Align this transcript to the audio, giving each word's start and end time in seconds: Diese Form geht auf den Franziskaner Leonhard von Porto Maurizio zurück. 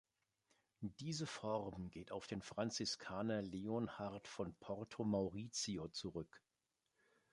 Diese 0.79 1.27
Form 1.27 1.91
geht 1.91 2.11
auf 2.11 2.25
den 2.25 2.41
Franziskaner 2.41 3.43
Leonhard 3.43 4.27
von 4.27 4.55
Porto 4.55 5.03
Maurizio 5.03 5.89
zurück. 5.89 6.41